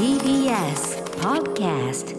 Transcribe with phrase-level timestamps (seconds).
[0.00, 2.16] TBS Podcast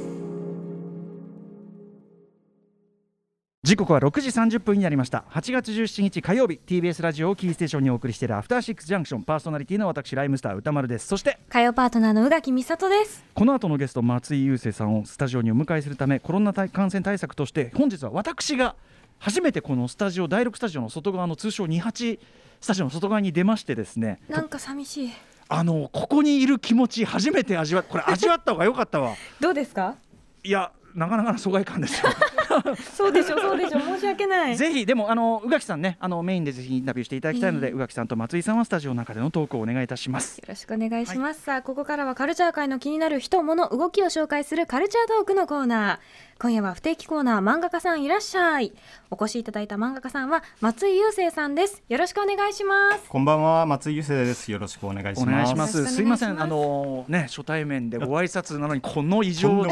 [3.63, 5.25] 時刻は6時30分になりました。
[5.31, 9.23] 8月17日火曜日 TBS ラジオをキーステーションにお送りしているアフターシックスジャンクション。
[9.23, 11.07] パーソナリティの私ライムスター歌丸です。
[11.07, 13.23] そして火曜パートナーの宇垣美里です。
[13.33, 18.75] この後のゲスト松井優生さんをスタジオにお迎えするためコロナ対感染対策として本日は私が
[19.17, 22.19] 初めてこのスタジオ第6スタジオの外側の通称28
[22.61, 24.19] スタジオの外側に出ましてですね。
[24.29, 25.11] なんか寂しい
[25.53, 29.15] あのここにいる気持ち初めて味わこれ味わった方が良かったわ。
[29.41, 29.95] どうですか？
[30.43, 32.11] いやなかなかの疎外感ですよ。
[32.97, 33.79] そうでしょそうでしょ。
[33.79, 34.57] 申し訳ない。
[34.57, 40.37] ぜひでもあの宇垣さんねあのメインでぜひインタビューしていただきたいので、宇垣さんと松井さんはスタジオの中でのトークをお願いいたします。
[40.37, 45.99] よろしくお願いします、さあここからはカルチャー界の気になる人物動きを紹介するカルチャートークのコーナー
[46.41, 48.73] 今夜は不定期コーナー漫画家さんいらっしゃい。
[49.11, 51.83] お越しいただいた漫画家さんは松井優生さんです。
[51.87, 53.07] よろしくお願いします。
[53.09, 54.51] こんばんは松井優生です。
[54.51, 55.21] よろしくお願いします。
[55.21, 55.69] お願いします。
[55.69, 55.95] いします。
[55.97, 56.41] すいません。
[56.41, 59.63] あのね初対面でご挨拶なのにこの異常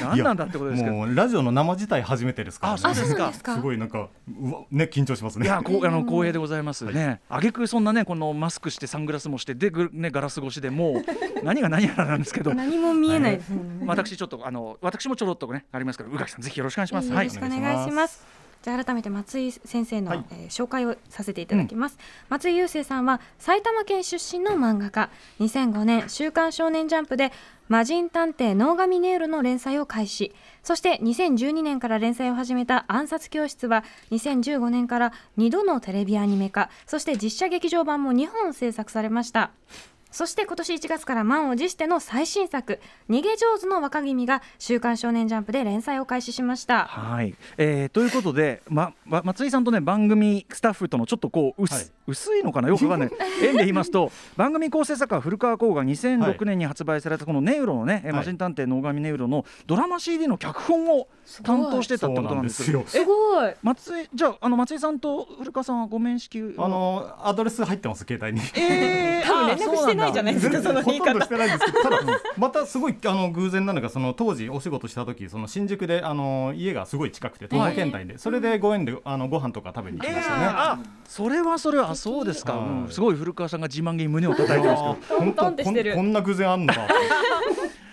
[0.00, 0.96] 何なんだってことですけど。
[0.96, 3.28] もうラジオの生自体初めてですから、あそうですか。
[3.28, 4.08] ですごいなんか
[4.40, 5.46] うわね緊張しますね。
[5.46, 7.20] いやこうあの光栄でございますね。
[7.28, 12.52] あげくそんなねこのマスクしてサングラスもしてでぐねガラス越しでもう何が何やらなんですけど。
[12.58, 17.08] 何も見えないですもんね、私ちょっとあの私もちょろっとねありますから宇垣さんぜひよろしくお願いします。
[17.12, 18.26] はいよろしくお願いします。
[18.60, 20.24] じゃあ改めて松井先生の、はい。
[20.32, 21.98] えー紹介をさせていただきます、
[22.28, 25.10] 松井優生さんは埼玉県出身の漫画家。
[25.40, 27.32] 2005年「週刊少年ジャンプ」で
[27.68, 30.34] 「魔人探偵能神ネイル」の連載を開始。
[30.64, 36.70] そして2012年から連載を始めた「暗殺教室」は2015年から2度のテレビアニメ化。
[36.86, 39.50] そして実写劇場版も2本制作されました
[40.10, 46.86] そして今年1月から満を持しての最新作「逃げ上手の若君」が「週刊少年ジャンプ」で連載を開始しました。
[46.86, 51.86] はい、えーということで、ま、ま松井さんとね番組スタッフとのちょっとこう薄,、はい。
[52.06, 52.68] 薄いのかな？
[52.68, 53.10] よくわかんない。
[53.42, 58.16] 縁で言いますと番組構成作家古川光が2006年に発売されたこのネウロのね、えはい。
[58.16, 61.08] 魔人探偵能神ネウロのドラマ CD の脚本を
[61.42, 62.84] 担当してたってことなんですよ。
[62.86, 63.52] すごい。
[63.62, 66.64] 松井じゃああの松井さんと古川さんはご面識は？
[66.64, 68.40] あのアドレス入ってます携帯に。
[68.54, 72.00] えー、多分連絡してないじゃないですかその言い方ほとんどしてないんですけどただ
[72.36, 85.18] またすごいあの偶然なのがその当時お仕事した時その新宿であの家がすごい近くて東京県内で、それでご縁であのご飯とか食べに行きえーましたね、あそれはそれはあそうですか、すごい古川さんが自慢げに胸を叩いてますけど。
[85.18, 86.80] 本当トンってしてるこんこんな偶然あんのか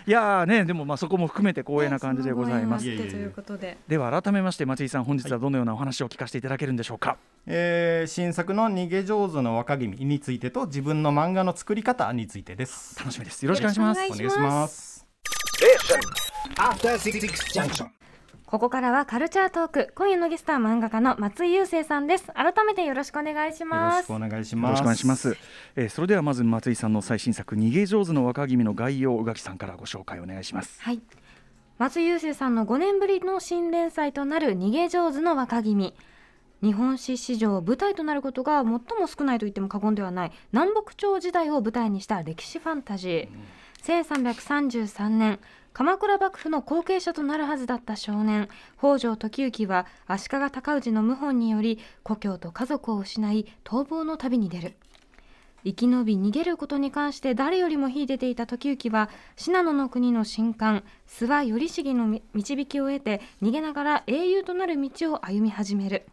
[0.07, 2.83] いやーねでもまあそこも含めて光栄な感じでございます。
[2.83, 3.77] すいえいえいえということで。
[3.87, 7.17] では改めまして松井さん本日はどのようなお話を聞かせていただけるんでしょうか、
[7.47, 12.97] えー新作の逃げ上手の若君についてと自分の漫画の作り方についてです。
[12.99, 13.43] 楽しみです。
[13.43, 13.97] よろしくお願いします。
[13.97, 15.05] お願いしまします
[16.57, 17.19] After Six
[17.53, 17.94] Junction.
[18.55, 22.31] ここからはカルチャートーク今夜のゲストは漫画家の松井優生さんです。
[22.33, 24.71] 改めてよろしくお願いしよろますしくお願いしよます。
[24.71, 25.37] ろしくお願いします、
[25.75, 30.81] えーそれではまず松井さんの最新作逃げ上手の若君の概要を宇垣さんからご紹介お願いします。
[30.81, 31.01] はい。
[31.79, 35.93] 松井優生さんの5年ぶりの新連載となる逃げ上手の若君
[36.61, 40.31] 日本史史上舞台となることが最も少ないと言っても過言ではない。
[40.53, 43.27] 南北朝時代を舞台にした歴史ファンタジー、
[43.85, 45.39] 1333年
[45.71, 48.49] 鎌倉幕府の後継者となるはずだった少年。
[48.79, 54.75] 北条時行は足利尊氏の謀反により故郷と家族を失い逃亡の旅に出る。
[55.63, 66.07] 生き延び逃げることに関して誰よりも秀でていた時行は信濃の国の神官諏訪頼重の導きを得て逃げながら英雄となる道を歩み始める。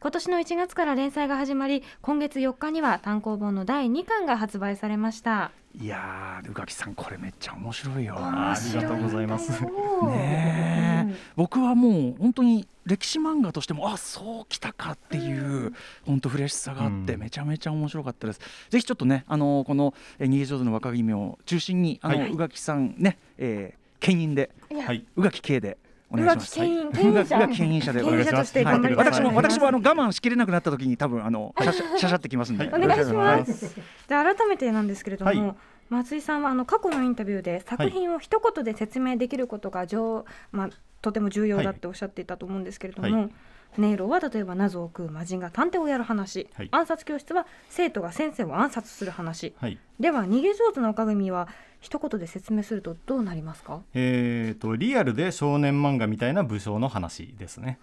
[0.00, 5.50] 今年の1月から連載が始まり今月4日には単行本の第2巻が発売されました。
[5.74, 9.50] いやー宇垣さんこれめっちゃ面白いよありがとうございます。
[9.60, 11.14] ねえ。
[11.36, 15.74] 僕はもう本当に歴史漫画としてもあそうきたかっていう
[16.06, 17.20] 本当フレッシュさがあってうん。
[17.20, 18.40] めちゃめちゃ面白かったです。
[18.70, 22.30] ぜひちょっとねあのこのえー逃げ上手の若君を中心にあのはい。
[22.30, 24.50] 宇垣さんね、えー牽引で
[24.86, 25.04] はい。
[25.16, 25.76] 宇垣圭で
[26.10, 27.08] お願いしま牽引はい。
[27.08, 28.58] 宇垣宇垣牽引者でお願いします。
[28.58, 32.68] 私も私もあの我慢しきれなくなった時に多分あのシャシャシャシャってきますんで。
[32.68, 32.82] はい。
[32.82, 33.68] お願いします。
[33.68, 35.54] すじゃあ改めてなんですけれども、はい。
[35.90, 40.70] 松井さんはあの過去のインタビューで作品を一言で説明できることが上、まあ、
[41.00, 43.28] とても重要だっておっしゃっていたと思うんですけれども、は
[43.76, 46.68] ネイロは例えば謎を食う魔人が探偵をやる話、はい。
[46.70, 49.54] 暗殺教室は生徒が先生を暗殺する話。
[49.60, 49.78] はい。
[50.00, 51.48] では逃げ上手の若組は
[51.80, 53.80] 一言で説明するとどうなりますか？
[53.94, 57.78] えー、とリアルで少年漫画みたいな武将の話ですね。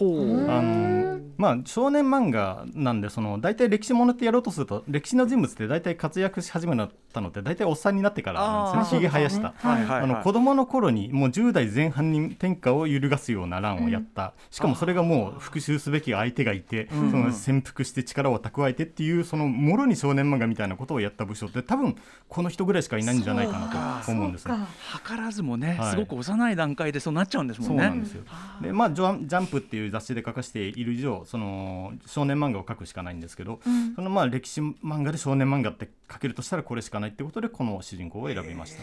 [0.00, 0.50] ほう。
[0.50, 6.76] あのまあ少年漫画なんでその大体歴史ものってやろうとすると歴史の人物って大体活躍し始め
[7.14, 9.00] たのって大体おっさんになってからなんですあー。
[9.00, 9.54] ねひげ生やした。
[9.62, 9.86] そうですよね。
[9.86, 17.10] はいあの子供の頃にもう10代前半に天下を揺るがすような乱をやった、しかもそれがもう復讐すべき相手がいて、うん。
[17.10, 21.96] その潜伏して力を蓄えてっていうそのもろに少年漫画みたいなことをやった武将って多分
[22.28, 24.54] この人ぐらいしかいないんじゃないかなと思うんですね。
[24.54, 24.66] そう
[25.00, 25.14] か。
[25.14, 25.90] 図らずもね、はい。
[25.92, 27.68] すごく幼い段階でそうなっちゃうんですもね。
[27.68, 28.22] そうんなんですよ。
[28.60, 38.82] で、まあジャンジャンプっていう雑誌で書かせている以上、その少年漫画を書くしかないんですけど、うんそのまあ歴史漫画で少年漫画って書けるとしたらこれしかないってことでこの主人公を選びました。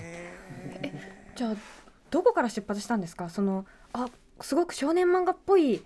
[1.36, 1.56] じゃあ
[2.09, 3.30] どこから出発したんですか？
[3.30, 4.07] そのあ
[4.42, 5.81] すごく少年漫画っぽい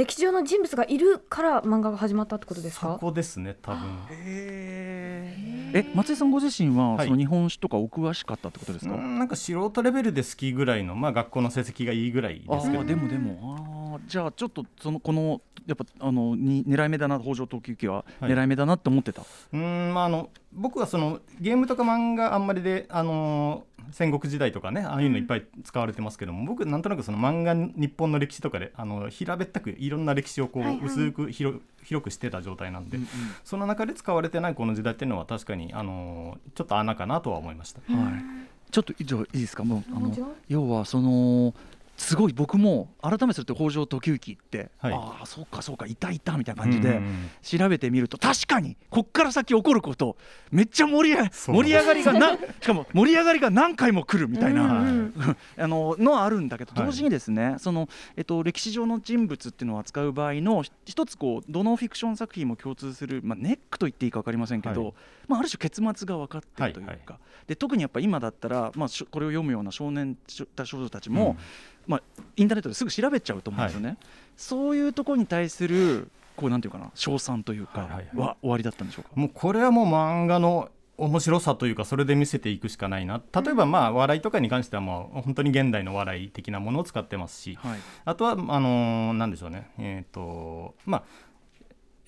[0.00, 3.80] 歴史上の人物がいるから漫画が始まったってことですそかこですね、多分。
[4.10, 13.56] え松井さんご自身は、はいその日本史とかお詳しかったってことですか、うんなんか素人レベルで好きぐらいの、まあ、学校の成績がいいぐらいあですけどーでもでも。
[13.92, 14.00] あー。
[14.06, 18.32] じゃあちょっとそのこのやっぱあのに狙い目だな北条東急記ははい。
[18.32, 30.86] 狙い目だなって思ってた、うんまあ、あの僕はそのゲームとか漫画あんまりで、あのー戦国時代とかねああいうのいっぱい使われてますけども、僕なんとなくその漫画日本の歴史とかであの平べったくいろんな歴史をこう、はいはい。
[30.86, 33.06] 薄く広広くしてた状態なんで、うん
[33.44, 37.80] その中で使われてないこの時代っていうのは確かに、あのーちょっと穴かなとは思いました。
[37.88, 37.96] うん。
[38.04, 38.14] はい、
[38.70, 39.64] ちょっと以上いいですか？
[39.64, 41.54] もうあの要はその
[42.00, 44.92] すごい僕も改めてすると北条時行って、はい。
[44.92, 47.30] ああそうかそうかいたいたみたいな感じで、うんうんうん。
[47.42, 50.16] 調べてみると確かにこっから先起こること
[50.50, 56.86] めっちゃ盛り 盛り上がりがな しかも盛り上がりが何回も来るみたいな、うんうんあののはあるんだけどはい。
[56.86, 64.94] 同時にですね、そのえっと、歴史上の人物っていうのを扱う場合のひ一つこうどのフィクション作品も共通する、まあ、ネックと言っていいか分かりませんけど、はい。
[65.28, 67.18] まあ、ある種結末が分かってるというか、はいはい。
[67.46, 71.36] で特にやっぱ今だったら、まあ、これを読むような少年少少女たちも、
[71.86, 72.02] まあ、
[72.36, 73.96] インターネットですぐ調べちゃうと思うんですよね。
[74.36, 78.16] そういうところに対するこうなんていうかな称賛というか、はいはいはい。
[78.16, 79.10] は終わりだったんでしょうか？
[79.14, 83.20] もうこれはもう漫画の面白さというかそれで見せていくしかないな。
[83.34, 87.58] 例えばまあ笑いとかに関してはもう本当に現代の笑い的なものを使ってますし。
[87.60, 87.78] はい。
[88.04, 89.70] あとはあのーなんでしょうね。
[89.78, 91.02] えっ、とまあ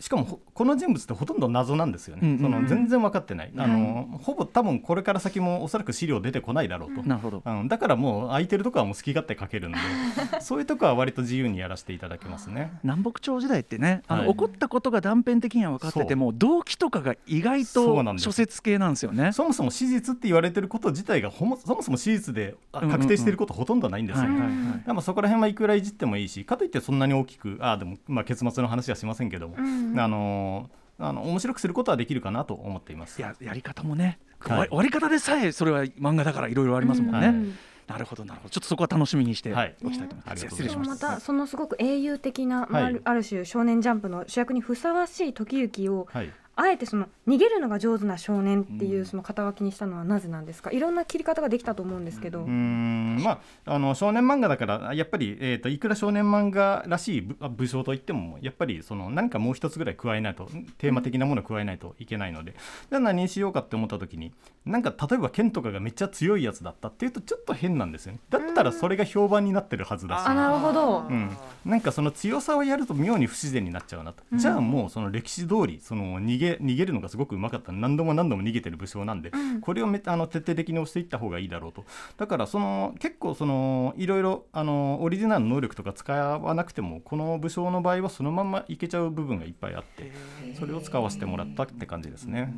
[0.02, 7.42] しかもほこの人物ってほとんど謎なんですよね、うんうんその全然分かってない、あのはほぼ多分これから先もおそらく資料出てこないだろうと、 なるほど。
[7.44, 9.78] うん、だからもう空いてるとこはもう好き勝手書けるんで
[10.40, 12.72] そういうとこは割と自由にやらせていただけますね。
[12.82, 14.30] 南北朝時代ってねあの、はい。
[14.30, 18.24] 起こったことが断片的には分かってても動機とかが意外そうなんです。
[18.24, 19.30] と諸説系なんですよね。
[19.32, 24.24] そもそも史実って言われてること自体がほもそもそも史実で確定していることほとんどないんですよ。
[24.24, 24.46] はいはいは
[24.82, 24.82] い。
[24.84, 33.18] でもそこら辺はいくらいじってもいいしかといってそんなに大きくあでも、まあ、結末の話はしませんけども、うんあのーあの面白くすることはできるかなと思っています。
[33.18, 34.68] いややり方もね、はい。
[34.68, 37.26] 終わり方でさえそれは漫画だからいろいろありますもんね。
[37.26, 37.58] うん。
[37.88, 38.50] なるほどなるほど。
[38.50, 39.74] ちょっとそこは楽しみにしてはい。
[39.84, 40.44] おきたいと思います。
[40.44, 40.86] ねありがとう失礼しまし。
[40.86, 41.00] でもます。
[41.00, 43.00] たそのすごく英雄的な、まあはい。
[43.02, 46.30] ある種少年ジャンプの主役にふさわしい時行をはい
[46.62, 49.02] あえてその逃げるのが上手な少年っていうん。
[49.02, 50.70] うその肩書きにしたのはなぜなんですか？
[50.70, 53.22] いろんな切り方ができたと思うんですけど、うーん。
[53.22, 60.48] まあ、あの少年漫画だからやっぱり、えー、といくら少年漫画らしい武武将といってもやっぱりその何かもう一つぐらい加えないと
[60.78, 64.32] テーマ的なものを加えないといけないので、じゃあ何にしようかって思った時に
[64.64, 68.18] なんか例えば剣とかがめっちゃ強いやつだったっていうとちょっと変なんですよね。
[68.30, 70.22] だったらそれが評判になってるはずだし。
[70.26, 70.98] あなるほど。
[71.08, 71.30] うん、
[71.64, 74.38] なんかその強さをやると妙に不自然になっちゃうなと、うん。
[74.38, 77.72] じゃあもうその歴史通りその逃げ逃げるのがすごくうまかった。
[77.72, 79.60] 何度も何度も逃げてる武将なんで、うん。
[79.60, 81.84] これをめあの徹底的に押していった方がいいだろうと。
[82.16, 90.12] だからその結構そのいろいろあのオリジナルの能力とか使わなくてもこの武将の場合はそのまんまいけちゃう部分がいっぱいあって
[90.58, 92.52] それを使わせてもらったって感じですね。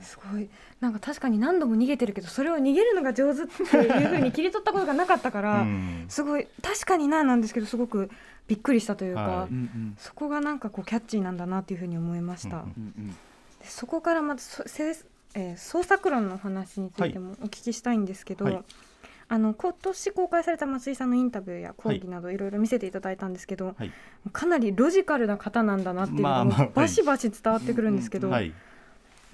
[0.00, 0.48] すごい。
[0.80, 6.04] なんか確かに何度も逃げてるけどそれを逃げるのが上手っていうふうに切り取ったことがなかったかうら、ん。
[6.08, 8.10] すごい確かにななんですけどすごく
[8.48, 9.48] びっくりしたというか、はい。
[9.50, 9.96] うんうん。
[9.98, 12.56] そこがなんかこうキャッチーなんだなっていうふうに思いました。
[12.56, 13.16] うんうんうん。
[13.62, 14.96] そこからまずそせ
[15.34, 18.64] えー創作論の話についてもお聞きしたいんですけど、はい。
[19.30, 22.38] あの今年公開された松井さんのインタビューや講義などい。
[22.38, 23.92] ろいろ見せていただいたんですけど、はい。
[24.32, 26.66] かなりロジカルな方なんだなっていうのがもまあまあ。
[26.68, 28.54] うバシバシ伝わってくるんですけど、はい。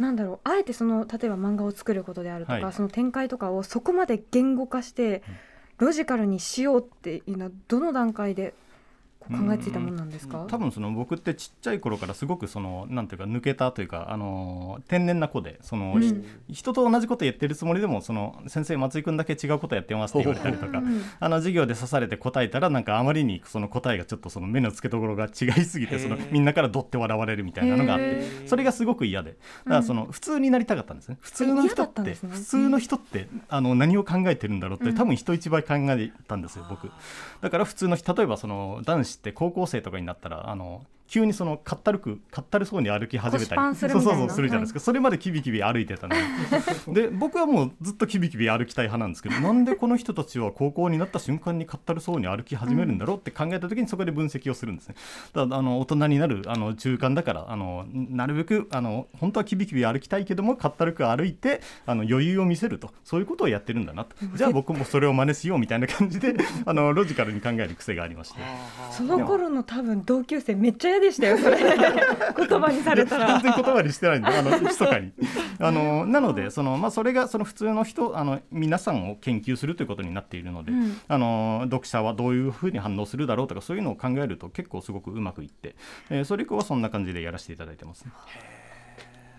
[0.01, 2.73] なんだろうあえてその例えば漫画を作ることであるとか、はい。
[2.73, 5.23] その展開とかをそこまで言語化して
[5.79, 8.55] ロジカルにしようっていうのはどの段階で
[9.31, 16.03] 考えついたものなんですか、多分その僕ってちっちゃい頃からすごくそのなんていうか抜けたというかあの天然な子でその、うん。
[16.03, 16.15] ひ
[16.51, 20.79] 人と同じこと言ってるつもりでもその先生松井君だけ違うことやってますって言われたりとか。
[20.79, 21.03] うん。
[21.21, 29.31] あの授業で刺されて答えたらなんかあまりにその答えがちょっとその目の付けどころが違いすぎてそのみんなからどって笑われるみたいなのがあってそれがすごく嫌で。
[29.31, 29.41] だか
[29.77, 31.19] らその普通になりたかったんですね。
[31.21, 34.97] 普通の嫌人ってね普通の人ってあの何を考えてるんだろうってうん。
[34.97, 36.91] 多分人一倍考えたんですよ僕。
[37.41, 46.95] だから普通の人例えばその男子って高校生とかになったらあの急にそのかったるくかったるそうに歩き始めたりそうそうそうするじゃないですか、それまでキビキビ歩いてたのに。
[46.95, 54.95] で僕はもうずっとキビキビ歩きたい派なんですけどなんでこの人たちは高校になった瞬間にかったるそうに歩き始めるんだろうって考えた時にそこで分析をするんですね。
[55.33, 62.91] だあの大人になるあの中間だからあのなるべくあの本当はキビキビ歩きたいけどもかったるく歩いてあの余裕を見せると。
[63.05, 64.17] そういうことをやってるんだなと。
[64.35, 66.35] じゃあ僕もそれを真似しようみたいな感じで
[66.65, 68.41] あのロジカルに考える癖がありまして。
[68.91, 71.59] その頃の多分同級生めっちゃ嫌でしたよそれ。
[72.37, 73.41] 言葉にされたら。
[73.41, 75.13] 全然言葉にしてないんであの密かに。
[75.59, 81.01] あのなのでその、まあ、それがその普通の人あの皆さんを研究するということになっているので、うん。
[81.09, 85.77] あの読者はどういうふうに反応するだろうとかそういうのを考えると結構すごくうまくいって、
[86.11, 88.05] えーそれ以降はそんな感じでやらせていただいてます。
[88.05, 88.13] ね。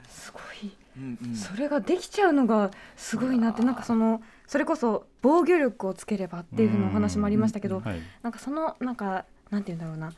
[0.07, 0.71] すごい。
[1.35, 8.00] それができちゃうのがすごいなってなんかそのそれこそ防御力をつければっていうふうなお話もありましたけどはい。
[8.21, 10.13] なんかそのなんかなんて言うんだろうな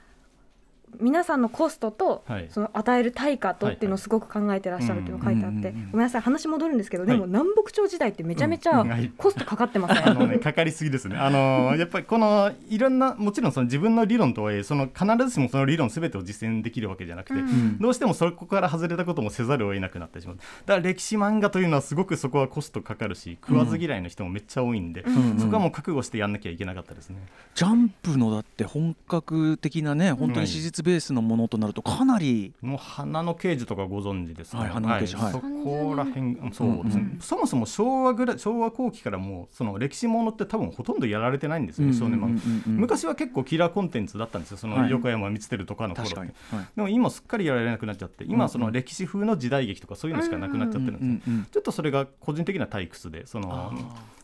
[0.99, 2.47] 皆さんのコストとはい。
[2.49, 7.19] その与える対価とっていうのをすごく考えてらっしゃるっていうのが書いてあってごめんなさい話戻るんですけどではい。
[7.19, 8.85] も南北朝時代ってめちゃめちゃ
[9.17, 11.17] コストかかってませんあのね、かかりすぎですね。
[11.17, 17.77] あのやっぱりこのいろんなもちろんその自分の理論とはいえその必ずしもその理論すべてを実践できるわけじゃなくて、うん。
[17.79, 20.37] どうしてもそこから外れたこともせざるを得なくなってしまう。
[20.37, 25.39] だから歴史漫画というのはすごくそこはコストかかるし食わず嫌いの人もめっちゃ多いんで、ん。
[25.39, 27.17] そこはもう覚悟してやんなきゃいけなかったですね。
[27.53, 34.61] ジャンプのだって本格的なね本当に史実ベースのものとなるとかなり、もう花の刑事とかご存知ですね。
[34.61, 35.31] はい花の刑事はい。
[35.31, 36.51] そこら辺うん。
[36.51, 42.17] そうですね、うんそもそも昭和ぐらい昭和後期からもうその歴史ものって多分ほとんどやられてないんですよね、
[42.65, 44.79] 昔は結構キラーコンテンツだったんですよそはい。
[44.81, 46.33] の横山光輝とかの頃って、はい。
[46.75, 53.71] でも今すっかりやられなくなっちゃって今はその歴史風の時代劇とかそういうのしかなくなっちゃってるんですよ、うんうんちょっとそれが個人的な退屈でそのあ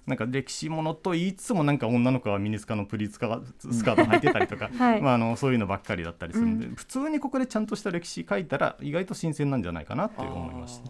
[0.06, 3.42] なんか歴史ものと言いつつもなんか女の子はミニスカのプリーツカ
[3.72, 5.02] スカート履いてたりとか、 はい。
[5.02, 6.60] まあ、あのそういうのばっかりだったりするん。
[6.60, 10.90] で、普通にここでちゃんとした歴史書いたら意外と新鮮なんじゃないかなって思いました。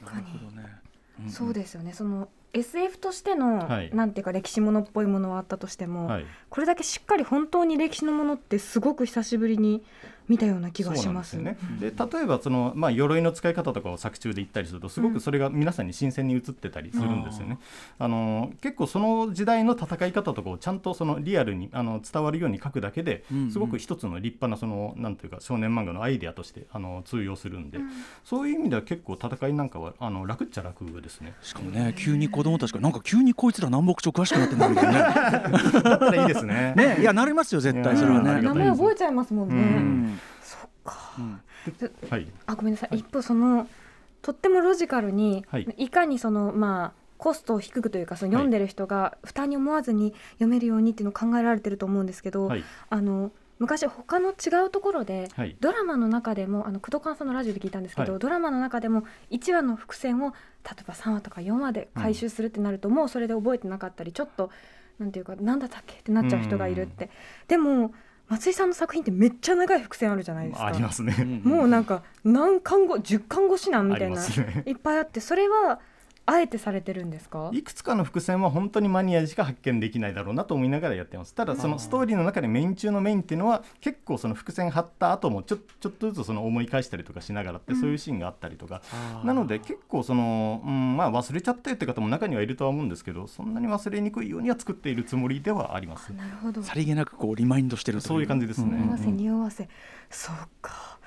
[0.00, 0.56] 確かに。
[0.56, 0.62] ね。
[1.22, 1.30] んん。
[1.30, 1.92] そうですよね。
[1.92, 6.26] その SF としての、はいなんていうか歴史ものっぽいものはあったとしても、はい。
[6.48, 9.82] これだけしっかり本当に歴史のものってすごく久しぶりに
[10.28, 11.36] 見たような気がします。
[11.36, 11.58] ですよね。
[11.80, 17.58] で例えばその、まあ、鎧の使い方とかを作中で言ったりするとすごくそれが皆さんに新鮮に映ってたりするんですよね。
[17.98, 23.50] あの結構その時代の戦い方とかをちゃんとそのリアルにあの伝わるように書くだけでうんうん。
[23.50, 27.78] すごく一つの立派なそのなんていうか少年漫画のアイデアとしてあの通用するんで、
[28.24, 31.34] そういう意味では結構戦いなんかはあの楽っちゃ楽ですね。
[31.42, 35.14] しかもね急に子供たちがなんか急にこいつら南北朝詳しくなってんだみたいなね。
[35.82, 36.74] だったらいいですね。
[36.76, 38.42] ねいやなりますよ絶対それはね。
[38.42, 41.14] 名前覚えちゃいますもんね、うんそっか。
[41.18, 41.40] うん。
[42.10, 42.26] はい。
[42.46, 43.68] あごめんなさい、一方その
[44.22, 45.66] とってもロジカルに、はい。
[45.76, 52.64] い、かにそのまあコストを低くというかその読んでる人が負担に思わずに読めるようにっていうのを考えられてると思うんですけど、はい。
[52.90, 55.56] あの昔他の違うところではい。
[55.60, 58.20] ドラマの中でもあの工藤勘さんのラジオで聞いたんですけど、はい。
[58.20, 64.50] ドラマの中でも1話の伏線を例えば3話とか4話で回収するってなると、もうそれで覚えてなかったりちょっと
[64.98, 67.10] なんていうかなんだったっけってなっちゃう人がいるって、
[67.46, 67.92] でも
[68.28, 70.66] 松井さんの作品ってめっちゃ長い伏線あるじゃないですか。
[70.66, 71.40] ありますね。
[71.44, 74.62] もうなんか何巻後10巻越しなんみたいな、ね。
[74.66, 75.80] いっぱいあってそれは
[76.26, 77.50] あえてされてるんですか？
[77.52, 81.34] いくつかの伏線は本当にマニアしか発見できないだろうなと思いながらやってます。
[81.34, 88.80] ただそのストーリーの中でメイン中のメインっていうのは結構その伏線張った後もちょちょっとずつその思い返したりとかしながらってそういうシーンがあったりとか、
[89.24, 96.12] なので結構その、うん、まあ忘れちゃったよって方も中にはいるとは思うんですけどそんなに忘れにくいようには作っているつもりではあります。
[96.12, 96.62] なるほど。
[96.62, 98.78] さりげなくこうリマインドしてるとそういう感じですね。
[98.78, 99.68] 匂わせ匂わせ。
[100.10, 100.98] そうか。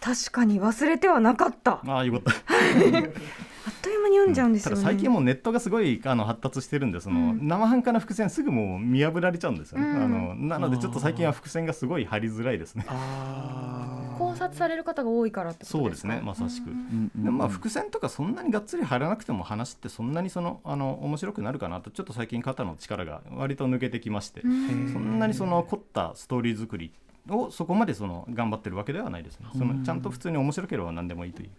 [0.00, 1.72] 確かに忘れてはなかった。
[1.72, 2.32] あああよかった
[3.70, 7.48] っという間に読んじゃうんですたよね、だ最近もうネットがすごいあの発達してるんでその、うん。
[7.48, 10.02] 生半可な伏線すぐもう見破られちゃうんですよね、うん。
[10.02, 12.84] あのなのでちょっと最近は伏線がすごい張りづらいですね。
[12.88, 17.10] あ考察される方が多いからってことそうですねまさしく、うん。
[17.18, 24.92] ーでもまあ伏線とかそんなにがっつり張らなくても話ってそんなにそのあの面白くなるかなとちょっと最近肩の力が割と抜けてきまして、うん。
[24.92, 26.92] そんなにその凝ったストーリー作り
[27.28, 29.46] をそこまでその頑張ってるわけではないですね。
[29.56, 31.50] そのちゃんと普通に面白ければ何でもいいという。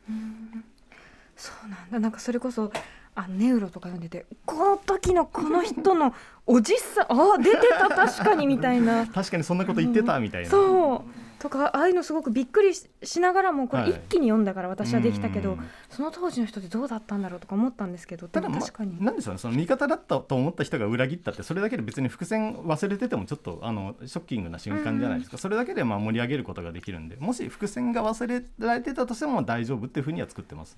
[1.38, 2.00] そうなんだ。
[2.00, 2.72] なんかそれこそ
[3.16, 6.14] あネウロとか読んでてこの時のこの人の
[6.46, 9.08] おじさんあ出てた確かにみたいな。
[9.14, 10.50] 確かにそんなこと言ってたみたいな。
[10.50, 11.07] そう
[11.40, 13.92] とかああいうのすごくびっくりししながらもこれはい。
[13.92, 15.70] 一気に読んだから私はできたけど、うん。
[15.90, 19.38] その当時の人ってどうだったんだろうとか思ったんですけどでただ、ま確かに、なんでしょうね。
[19.40, 30.78] その味方だったと思った人が裏切ったってそれだけで別に伏線忘れててもちょっとあのショッキングな瞬間じゃないですか、それだけでまあ盛り上げることができるんでもし伏線が忘れられてたとしても大丈夫っていうふうには作ってます。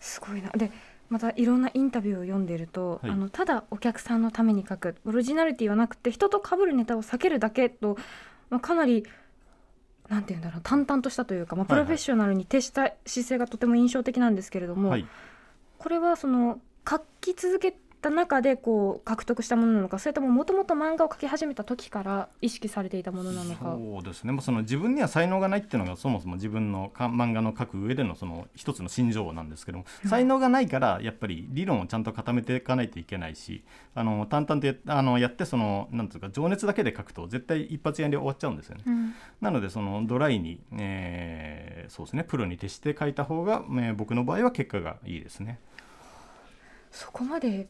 [0.00, 0.50] すごいな。
[0.50, 0.70] で
[1.10, 3.10] またいろんなインタビューを読んでると、はい。
[3.10, 4.96] あのただお客さんのために書く。
[5.04, 7.98] オリジナリティはなくて人と被るネタを避けるだけと、
[8.50, 9.04] まあ、かなり
[10.08, 11.88] なんていうんだろう淡々としたというか、まあ、プはいはい。
[11.88, 15.06] ロフェッショナルに徹した姿勢がとても印象的なんですけれども、はい。
[15.78, 17.74] これはその書き続け
[18.04, 23.64] た中でこう獲得したものなのかそれとももともと漫画を描き始めた時から意識されていたものなのか。
[23.64, 38.82] そうですね、まあ、その自分には才能がないっていうのがそもそも自分のか漫画の描く上でのその一つの心情なんですけども才能がないからやっぱり理論をちゃんと固めていかないといけないしあの淡々とやあのやってそのなんていうか情熱だけで描くと絶対一発屋で終わっちゃうんですよね。
[38.86, 45.58] うんなのでそのドライに、えーそうですねプロに徹して描いた方が、えー僕の場合は結果がいいですね。
[46.90, 47.68] そこまで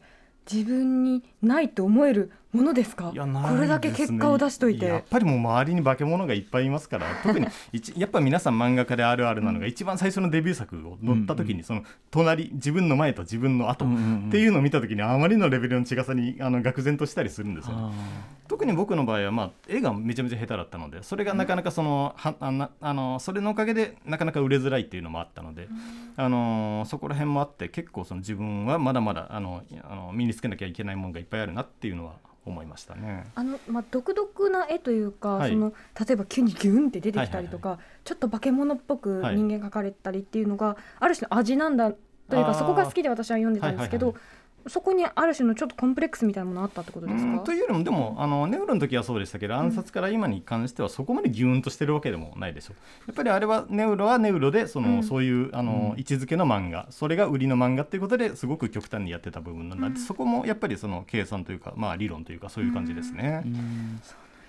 [0.51, 3.11] 自分にないと思えるものですか？
[3.13, 4.85] いやないこれだけ結果を出しといて。
[4.85, 7.05] やっぱりもう周りに化け物がいっぱいいますから。
[7.23, 13.87] 特に一やっぱ皆さん漫画家であるあるなのが一番最初のデビュー作を乗った時にその隣自分の前と自分の後っ
[14.31, 17.81] ていうのを見た時にあまりのレベルの違さにあの愕然としたりするんですよね。
[17.83, 25.67] あ特に僕の場合は、まあ、絵がめちゃめちゃ下手だったのでそれがなかなかそのはあなあのそれのおかげでなかなか売れづらいっていうのもあったので、
[26.15, 32.13] あのそこら辺もあって結構その自分はまだまだあのあの身につけなきゃいけないものがいっぱいあるなっていうのは
[32.45, 33.25] 思いましたね。
[33.35, 35.51] あのまあ、独特な絵というか、はい。
[35.51, 39.35] その例えば急にギュンって出てきたりとか、ちょっと化け物っぽくはい。
[39.35, 44.23] 人間描かれたりっていうのが、ある種の味なんだというかそこが好きで私は読んでたんですけど、はいはい
[44.67, 47.31] そこにある種のちょっとコンプレックスみたいなものあったってことですか？
[47.31, 52.75] うんというよりもでもあのネウロの時はそうでしたけど暗殺から今に関してはそこまでギューンとしてるわけでもないでしょう。
[53.07, 55.03] やっぱりあれはネウロはネウロでその、うん。
[55.03, 55.99] そういうあの、うん。
[55.99, 56.87] 位置づけの漫画。
[56.89, 59.95] それが売りの漫画っていうことですごく極端にやってた部分なんで、うん。
[59.97, 63.43] そこもやっぱりその計算というかまあ理論というかそういう感じですね。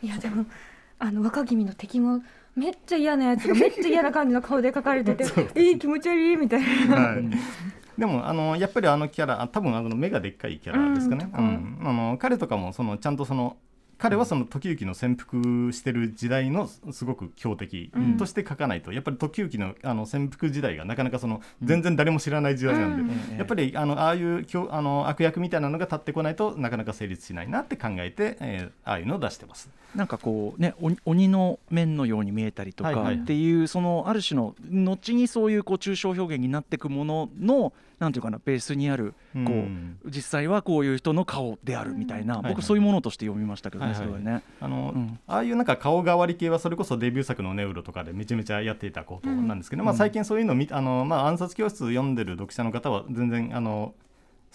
[0.03, 0.47] いやでも
[0.99, 2.23] あの若君の敵も
[2.55, 6.97] めっちゃ嫌なやつがめっちゃ嫌な感じの顔で描かれてて えー、気持ち悪いみたいな。
[6.97, 7.25] はい
[7.99, 13.57] でもあのやっぱりあのキャラあ多分あの目がでっかいキャラですかね、あの彼とかもそのちゃんとその
[13.99, 18.17] 彼はその時々の潜伏してる時代のすごく強敵うん。
[18.17, 23.39] として書かないと、やっぱり時々のあの潜伏時代がなかなかその全然誰も知らない時代なんで、うん。
[23.39, 29.69] やっぱりあのああいう強あの悪役みたいなのが立ってこないとなかなか成立しないなって考えて、えーああいうのを出してます。
[29.95, 39.99] なんかこうね鬼鬼の面のように見えたりとかっていうそのある種の後にそういうこう抽象表現になっていくもののなんていうかなベースにあるこう、うん。
[40.07, 44.25] 実際はこういう人の顔であるみたいな、僕そういうものとして読みましたけどね、はいはい。
[44.25, 44.43] ね。
[44.61, 45.19] あのうん。
[45.27, 53.95] ああいうなんか顔変わり系はそれこそデビュー作のネウロとかでめちゃめちゃやっていたことなんですけど、まあ、最近そういうのあの、まあ、暗殺教室読んでる読者の方は全然あの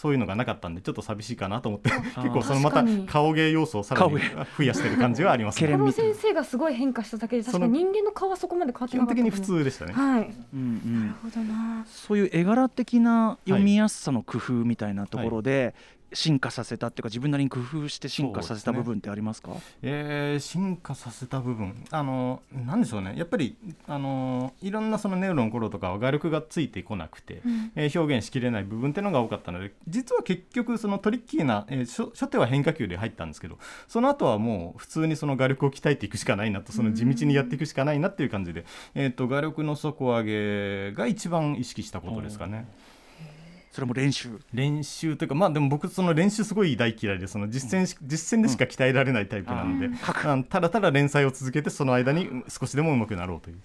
[0.02, 1.92] そういうのがなかったんでちょっと寂しいかなと思って
[2.24, 4.14] 結構そのまた顔芸要素をさらに
[4.58, 5.92] 増やしてる感じはありますね。
[5.92, 9.94] 先生がすごい変化しただけで確かに人間の顔はそこまで変わって基なかった本的に普通でしたね。
[9.94, 11.00] はい、うんうん。
[11.02, 11.86] なるほどな。
[11.86, 15.76] そういう絵柄的な読みやすさの工夫みたいなところで
[16.14, 19.52] 進化させたっていうか自分なりに工夫して進化させた部分ってありますか？
[19.82, 21.86] えー進化させた部分。
[21.92, 23.14] あのなんでしょうね。
[23.16, 23.56] やっぱり
[23.88, 27.72] あのいろんなそのネウロの頃とかは画力がついてこなくて、うん。
[27.76, 36.72] えー表現しきれない部分っていうのが多かったので実は結局そのトリッキーな、えー初初手は変化球で入ったんですけどその後はもう普通にその画力を鍛えていくしかないなと。
[36.72, 42.68] その地道にやっていくしかないなっていう感じで、えー、と画力の底上げが一番意識したことですかね。
[43.72, 44.40] それも練習。
[44.54, 49.96] 練習というかまあでも僕その練習すごい大嫌いでその実践し、実践でしか鍛えられないタイプなので、うん。
[49.96, 53.58] あのただただ連載を続けてその間に少しでも上手くなろうという。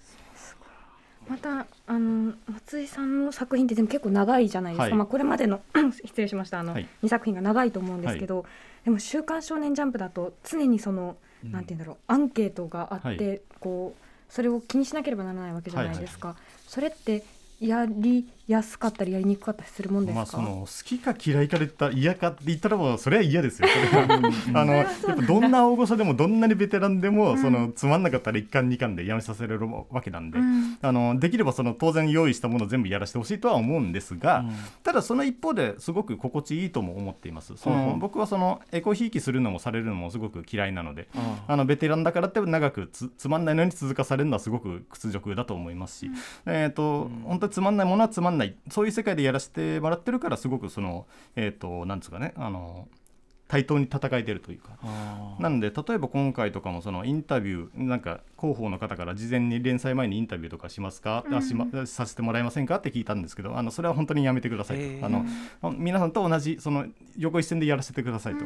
[1.29, 4.93] またあの松井さんの作品ってでも結構長いじゃないですか、はい。
[4.93, 5.59] まあ、これまでの
[6.05, 6.61] 失礼しました。
[6.61, 6.87] あの、はい。
[7.03, 8.45] 2作品が長いと思うんですけど、
[8.85, 13.41] でも「週刊少年ジャンプ」だと常にその、なんて言うんだろうアンケートがあって、はい。
[13.59, 17.23] こうそれを気にしなければならないわけじゃないですか、それって
[17.59, 23.67] やりやすかったりやりにくかったりするもんですか、まあその好きか嫌いかで言ったら嫌かって言ったらもうそれは嫌ですよ。
[24.53, 27.41] あのやっぱどんな大御所でもどんなにベテランでも、うん。
[27.41, 30.77] そのつまんなかったら1巻2巻でやめさせられるわけなんで、うん。
[30.81, 34.51] あのできればその当然用意したものを全部やらせてほしいとは思うんですが、うん。
[34.83, 37.57] ただその一方ですごく心地いいとも思っています。
[37.57, 41.07] その、うん僕はそのエコひいきするのもされるのもすごく嫌いなので。
[41.15, 46.11] ああのベテランだからって長くつつまんないのに続かされるのはすごく屈辱だと思いますし、
[46.45, 52.87] えーと本当につまんないものはつまんないそういう世界でやらせてもらってるからすごくそのえっ、となんですかねあの
[53.47, 54.77] 対等に戦えてるというか。
[54.83, 62.75] あなので例えば今回とかもそのインタビューなんか広報の方から事前に連載前にインタビューとかしますか、あしまさせてもらえませんか？
[62.75, 65.05] って聞いたんですけどあのそれは本当にやめてくださいと、へー。
[65.05, 65.25] あの
[65.77, 68.43] 皆さんと同じその横一線でやらせてくださいと、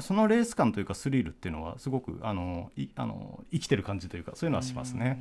[0.00, 5.18] そのレース感というかスリルっていうのはすごくあのいあの生きてる感じというかそういうのはしますね。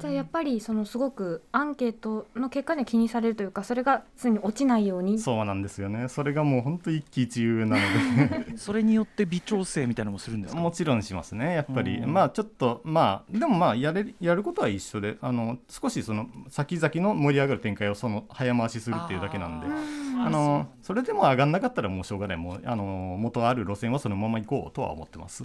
[0.00, 5.18] じゃあやっぱりそのすごくアンケートの結果には気にされるというかそれが常に落ちないように。
[5.18, 6.08] そうなんですよね。
[6.08, 8.56] それがもう本当一喜一憂なので。
[8.58, 10.60] それによって微調整みたいなのもするんですか？
[10.60, 11.54] もちろんしますね。
[11.54, 11.98] やっぱり。
[11.98, 12.12] うん。
[12.12, 19.66] まあちょっとまあでもまあやれやることは一緒であの少しその先々の盛り上がる展開をその早回しするっていうだけなんで。
[19.66, 20.22] うん。
[20.22, 22.36] あのそれでも上がんなかったらもうしょうがない。
[22.36, 25.44] もうあの元ある路線はそのまま行こうとは思ってます。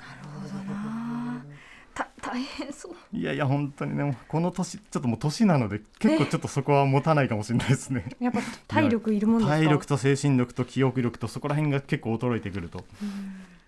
[0.00, 0.59] た
[2.32, 3.16] 大変そう。
[3.16, 8.04] いやいや本当にねもうこの年ちょっともう年なので結構ちょっとそこは持たないかもしれないですね。
[8.20, 9.56] やっぱ体力いるもんですか？
[9.56, 12.84] 体力と精神力と記憶力とそこら辺が結構衰えてくると。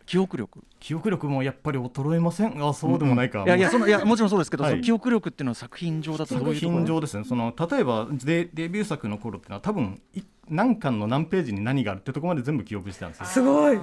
[0.05, 0.65] 記憶力？
[0.81, 4.73] 記憶力もやっぱり衰えませんあそうでもないか、いやいやそのいやもちろんそうですけど、はい。
[4.73, 7.25] その記憶力っていうのは作品上だとどう作いうところ品上ですね。
[7.25, 13.27] その例えばデデビュー作の頃ってのは多分い何巻の何ページに何があるってとこまで全部記憶してたんですよ。
[13.27, 13.79] すごい。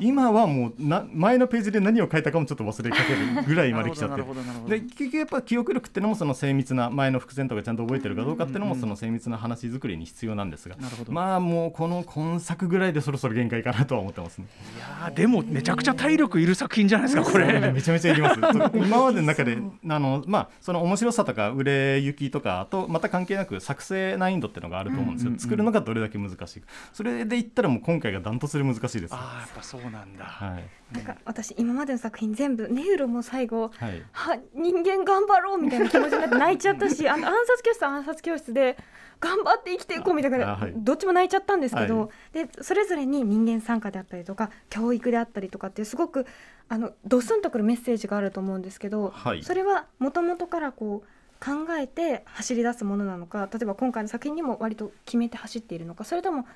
[0.00, 4.12] 今はもうな前のページで何を書いたかもちょっと忘れかけるぐらいまで来ちゃって。
[4.12, 4.88] なるほどなるほどなるほど。
[4.88, 10.76] で結局やっぱ記憶力ってのもその精密な前の伏線とかちゃんと覚えてるかどうかってのもその精密な話作りに必要なんですが。
[10.76, 11.12] なるほど。
[11.12, 14.46] まあもうこの今作ぐらいでそろそろ限界かなとは思ってますね。
[14.76, 17.60] いやーでもめちゃくちゃ体力いる作品じゃないですかこれ。
[17.70, 18.40] めちゃめちゃいります。
[18.40, 26.60] と今までの中であのまあその面白さとか売れ行きとかとまた関係なく作成難易度っていうのがあると思うんですよ、作るのがどれだけ難しい。
[26.60, 29.14] かそれで言ったらもう今回がダントツで難しいです。
[29.14, 30.68] ああやっぱそうなんだ、はい。
[30.92, 34.02] なんか私今までの作品全部ネウロも最後はい。
[34.12, 38.76] は人間頑張ろうみたいな気持ちになって泣いちゃったしあの暗殺教室は暗殺教室で
[39.20, 40.72] 頑張って生きていこうみたいな、あはい。
[40.74, 46.26] どっちも泣いちゃったんですけど、はでそれぞれに人間参加であったりとか教育であったりとかっていうすごく
[46.68, 49.42] あのドスンとくるメッセージがあると思うんですけど、はい。
[49.42, 51.08] それはもともとからこう
[51.40, 56.46] 考えて走り出すものなのか例えば今回の作品にも割と決めて走っているのかそれとも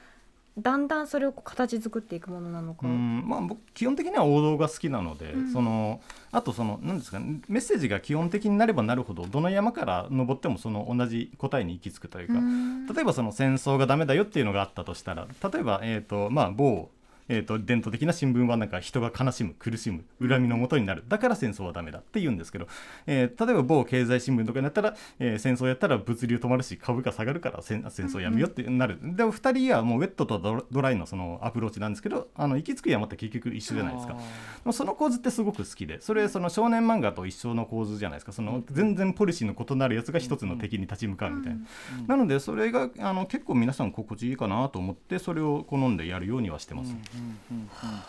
[0.56, 2.86] だんだんそれを形作っていくものなのか。
[2.86, 16.90] うんまあ、僕基本的には王道が好きなので、うんそのあとその何ですかねメッセージが基本的になればなるほどどの山から登ってもその同じ答えに行き着くというか、うん例えばその戦争がダメだよっていうのがあったとしたら例えば、えーとまあ、某、
[17.28, 21.04] えー、と伝統的な新聞はなんか人が悲しむ苦しむ恨みのもとになる。
[21.08, 22.66] だから戦争はダメだって言うんですけど、
[23.06, 34.14] えー例えば某経済新聞とかになったら、えー戦争やったら物流止まるし株価下がるから戦戦争やめようってなる、でも2人はもうウェットとドライのそのアプローチなんですけどあの行き着く山って結局一緒じゃないですか。
[34.14, 38.32] まあその構図ってすごく好きでそれその少年漫画と一緒の構図じゃないですか。
[38.32, 41.60] その全然ポリシーの異なるやつが一つの敵に立ち向かうみたいな、
[42.06, 48.02] なのでそれがあの結構皆さん心地いいかなと思ってそれを好んでやるようにはしてます、嗯嗯嗯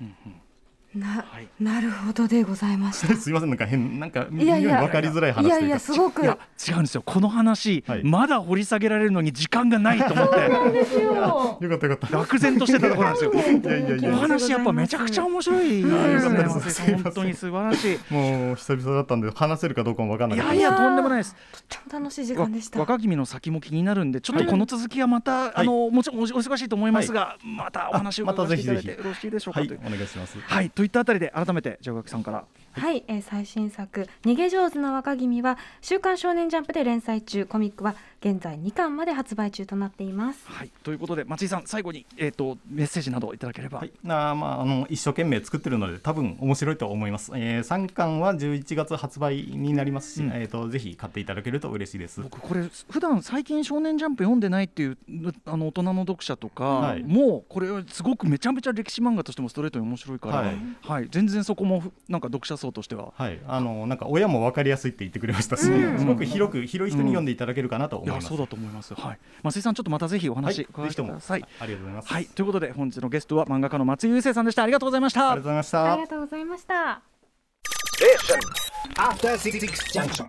[0.00, 0.45] 嗯嗯
[0.96, 1.48] なはい。
[1.60, 3.14] なるほどでございました。
[3.16, 5.58] すいませんなんか変なんかいやいや分かりづらい話というか。
[5.58, 6.24] いやいやすごく。
[6.24, 6.28] 違
[6.72, 7.02] うんですよ。
[7.04, 8.04] この話、はい。
[8.04, 10.70] まだ掘り下げられるのに時間がないと思って。
[10.72, 11.58] ですよ。
[11.60, 12.18] よかったよかった。
[12.18, 13.32] 愕然としてたところなんですよ。
[13.32, 15.82] いやいやいやお話やっぱめちゃくちゃ面白い。
[15.82, 17.98] ですね本当に素晴らしい。
[18.12, 21.34] もう久々だったんで話せるかどうかも分かんないいやいやとんでもないです。
[21.52, 22.78] とっても楽しい時わ間でした。
[22.78, 30.38] 若君の先も気になるんでちょっとこの続きはまた、あのもちろんお忙しいと思いますが、またお話をあまた伺わせていただいてぜひぜよろしいでしょうかお願いします。
[30.40, 32.44] はい、といったあたりで改めて城垣さんから。
[32.76, 40.40] はい、えー最新作「逃げ上手な若君」は「週刊少年ジャンプ」で連載中コミックは現在2巻まで発売中となっています。
[40.46, 40.70] はい。
[40.82, 47.32] ということで松井さん最後にえっ、とメッセージなどいただければ、はい、なあまああの一生懸命作ってるので多分面白いと思います。
[47.34, 50.32] えー、3巻は11月発売になりますし、うん。
[50.32, 52.20] えっ、とぜひ買っていただけると嬉しいです。
[52.20, 54.98] 僕これ普段最近少年ジャンプ読んでないっていう
[55.44, 57.02] あの大人の読者とか、はい。
[57.04, 60.44] もうこれすごくめちゃめちゃ歴史漫画としてもストレートに面白いから、は
[60.82, 61.08] はいい。
[61.10, 68.24] 全然そこもふなんか読者層としてははい、あのなんか親も分かりやすいって言ってくれましたし、うんすごく広く広い人に読んでいただけるかなと思います。
[68.24, 68.94] いやそうだと思います。
[68.94, 71.44] はい、松井さんちょっとまたぜひおはい、話ぜひとも伺わせてください。
[71.60, 72.12] ありがとうございます。
[72.12, 74.62] はい、ということで本日のゲストは漫画家の松井優生さんでした。
[74.62, 75.42] ありがとうございましたありがとう。
[75.42, 76.02] ございましたあり。
[76.02, 77.02] がとうございました。
[77.96, 78.40] Station.
[78.96, 80.28] After Six Junction.